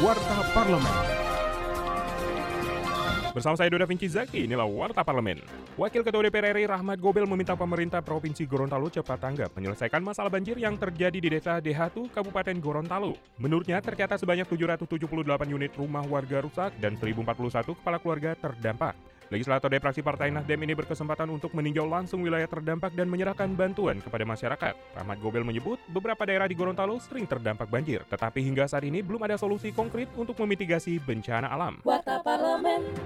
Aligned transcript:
Warta 0.00 0.40
Parlemen. 0.56 0.96
Bersama 3.36 3.52
saya 3.52 3.68
Doda 3.68 3.84
Vinci 3.84 4.08
Zaki, 4.08 4.48
inilah 4.48 4.64
Warta 4.64 5.04
Parlemen. 5.04 5.44
Wakil 5.76 6.00
Ketua 6.00 6.24
DPR 6.24 6.56
RI 6.56 6.64
Rahmat 6.64 6.96
Gobel 6.96 7.28
meminta 7.28 7.52
pemerintah 7.52 8.00
Provinsi 8.00 8.48
Gorontalo 8.48 8.88
cepat 8.88 9.20
tanggap 9.20 9.52
menyelesaikan 9.52 10.00
masalah 10.00 10.32
banjir 10.32 10.56
yang 10.56 10.80
terjadi 10.80 11.20
di 11.20 11.28
desa 11.28 11.60
Dehatu, 11.60 12.08
Kabupaten 12.16 12.56
Gorontalo. 12.64 13.12
Menurutnya, 13.36 13.76
tercatat 13.84 14.16
sebanyak 14.16 14.48
778 14.48 15.52
unit 15.52 15.76
rumah 15.76 16.08
warga 16.08 16.48
rusak 16.48 16.72
dan 16.80 16.96
1041 16.96 17.76
kepala 17.76 18.00
keluarga 18.00 18.32
terdampak. 18.40 18.96
Legislator 19.30 19.70
Depraksi 19.70 20.02
Partai 20.02 20.34
Nasdem 20.34 20.58
ini 20.66 20.74
berkesempatan 20.74 21.30
untuk 21.30 21.54
meninjau 21.54 21.86
langsung 21.86 22.26
wilayah 22.26 22.50
terdampak 22.50 22.90
dan 22.98 23.06
menyerahkan 23.06 23.46
bantuan 23.54 24.02
kepada 24.02 24.26
masyarakat. 24.26 24.74
Rahmat 24.74 25.18
Gobel 25.22 25.46
menyebut 25.46 25.78
beberapa 25.86 26.26
daerah 26.26 26.50
di 26.50 26.58
Gorontalo 26.58 26.98
sering 26.98 27.30
terdampak 27.30 27.70
banjir, 27.70 28.02
tetapi 28.10 28.42
hingga 28.42 28.66
saat 28.66 28.82
ini 28.82 29.06
belum 29.06 29.22
ada 29.22 29.38
solusi 29.38 29.70
konkret 29.70 30.10
untuk 30.18 30.34
memitigasi 30.34 30.98
bencana 30.98 31.46
alam. 31.46 31.78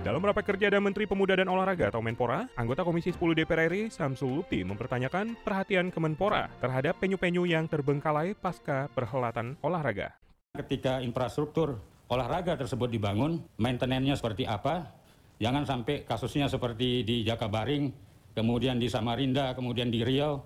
Dalam 0.00 0.24
rapat 0.24 0.48
kerja 0.48 0.72
dan 0.72 0.80
Menteri 0.80 1.04
Pemuda 1.04 1.36
dan 1.36 1.52
Olahraga 1.52 1.92
atau 1.92 2.00
Menpora, 2.00 2.48
anggota 2.56 2.88
Komisi 2.88 3.12
10 3.12 3.44
DPR 3.44 3.68
RI 3.68 3.92
Samsul 3.92 4.40
Lupti 4.40 4.64
mempertanyakan 4.64 5.36
perhatian 5.44 5.92
Kemenpora 5.92 6.48
terhadap 6.56 7.04
penyu-penyu 7.04 7.44
yang 7.44 7.68
terbengkalai 7.68 8.32
pasca 8.32 8.88
perhelatan 8.96 9.60
olahraga. 9.60 10.16
Ketika 10.56 11.04
infrastruktur 11.04 11.84
olahraga 12.08 12.56
tersebut 12.56 12.88
dibangun, 12.88 13.44
maintenance-nya 13.60 14.16
seperti 14.16 14.48
apa, 14.48 15.03
Jangan 15.42 15.66
sampai 15.66 16.06
kasusnya 16.06 16.46
seperti 16.46 17.02
di 17.02 17.26
Jakabaring, 17.26 17.90
kemudian 18.38 18.78
di 18.78 18.86
Samarinda, 18.86 19.54
kemudian 19.58 19.90
di 19.90 20.06
Riau, 20.06 20.42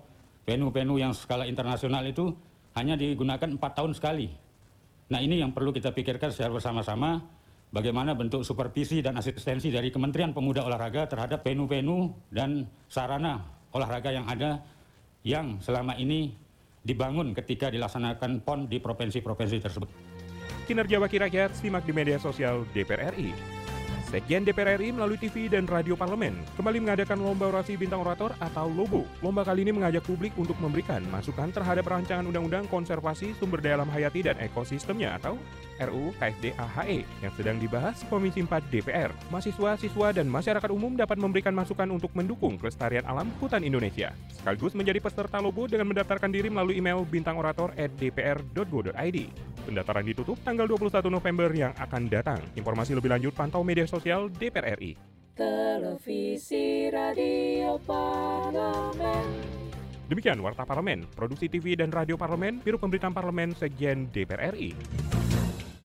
venue-venue 0.49 0.97
yang 0.97 1.13
skala 1.13 1.45
internasional 1.45 2.01
itu 2.09 2.33
hanya 2.73 2.97
digunakan 2.97 3.45
empat 3.45 3.71
tahun 3.77 3.93
sekali. 3.93 4.33
Nah 5.09 5.21
ini 5.21 5.41
yang 5.41 5.53
perlu 5.53 5.69
kita 5.69 5.93
pikirkan 5.93 6.33
secara 6.33 6.53
bersama-sama, 6.53 7.21
bagaimana 7.69 8.17
bentuk 8.17 8.41
supervisi 8.41 9.01
dan 9.01 9.17
asistensi 9.17 9.69
dari 9.69 9.93
Kementerian 9.93 10.33
Pemuda 10.33 10.65
Olahraga 10.65 11.05
terhadap 11.05 11.45
venue-venue 11.45 12.13
dan 12.33 12.65
sarana 12.89 13.45
olahraga 13.73 14.09
yang 14.09 14.25
ada 14.25 14.61
yang 15.21 15.61
selama 15.61 15.93
ini 15.97 16.33
dibangun 16.81 17.35
ketika 17.37 17.69
dilaksanakan 17.69 18.41
PON 18.41 18.65
di 18.65 18.81
provinsi-provinsi 18.81 19.57
tersebut. 19.61 19.89
Kinerja 20.65 21.01
Wakil 21.01 21.25
Rakyat 21.25 21.57
simak 21.57 21.85
di 21.85 21.93
media 21.93 22.21
sosial 22.21 22.65
DPR 22.73 23.13
RI. 23.13 23.33
Sekjen 24.09 24.41
DPR 24.41 24.81
RI 24.81 24.89
melalui 24.89 25.21
TV 25.21 25.53
dan 25.53 25.69
radio 25.69 25.93
parlemen 25.93 26.33
kembali 26.57 26.81
mengadakan 26.81 27.21
lomba 27.21 27.53
orasi 27.53 27.77
bintang 27.77 28.01
orator 28.01 28.33
atau 28.41 28.65
LOBO. 28.65 29.05
Lomba 29.21 29.45
kali 29.45 29.61
ini 29.61 29.69
mengajak 29.69 30.01
publik 30.01 30.33
untuk 30.33 30.57
memberikan 30.57 31.05
masukan 31.13 31.53
terhadap 31.53 31.85
rancangan 31.85 32.25
Undang-Undang 32.25 32.65
Konservasi 32.73 33.37
Sumber 33.37 33.61
Daya 33.61 33.77
Alam 33.77 33.93
Hayati 33.93 34.25
dan 34.25 34.33
Ekosistemnya 34.41 35.21
atau 35.21 35.37
RUU 35.77 36.09
KSD 36.17 36.57
AHE 36.57 37.05
yang 37.21 37.29
sedang 37.37 37.61
dibahas 37.61 38.01
Komisi 38.09 38.41
4 38.41 38.73
DPR. 38.73 39.13
Mahasiswa, 39.29 39.77
siswa, 39.77 40.09
dan 40.09 40.25
masyarakat 40.25 40.73
umum 40.73 40.97
dapat 40.97 41.21
memberikan 41.21 41.53
masukan 41.53 41.85
untuk 41.93 42.09
mendukung 42.17 42.57
kelestarian 42.57 43.05
alam 43.05 43.29
hutan 43.37 43.61
Indonesia. 43.61 44.09
Sekaligus 44.33 44.73
menjadi 44.73 45.05
peserta 45.05 45.37
LOBO 45.37 45.69
dengan 45.69 45.85
mendaftarkan 45.85 46.33
diri 46.33 46.49
melalui 46.49 46.81
email 46.81 47.05
bintangorator@dpr.go.id. 47.05 49.19
Pendaftaran 49.69 50.01
ditutup 50.01 50.41
tanggal 50.41 50.65
21 50.65 51.13
November 51.13 51.53
yang 51.53 51.69
akan 51.77 52.09
datang. 52.09 52.41
Informasi 52.57 52.97
lebih 52.97 53.13
lanjut 53.13 53.37
pantau 53.37 53.61
media 53.61 53.85
sosial 53.85 54.25
DPR 54.33 54.73
RI. 54.81 54.97
Televisi 55.37 56.89
Radio 56.89 57.77
Parlemen. 57.85 59.29
Demikian 60.09 60.41
Warta 60.41 60.65
Parlemen, 60.65 61.05
Produksi 61.13 61.45
TV 61.45 61.77
dan 61.77 61.93
Radio 61.93 62.17
Parlemen, 62.17 62.57
Biro 62.65 62.81
Pemberitaan 62.81 63.13
Parlemen, 63.13 63.53
Sekjen 63.53 64.09
DPR 64.09 64.57
RI. 64.57 64.73